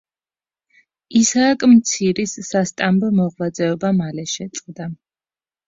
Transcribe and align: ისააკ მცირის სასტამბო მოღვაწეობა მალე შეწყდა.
ისააკ 1.19 1.65
მცირის 1.73 2.35
სასტამბო 2.49 3.13
მოღვაწეობა 3.21 3.95
მალე 4.01 4.29
შეწყდა. 4.35 4.93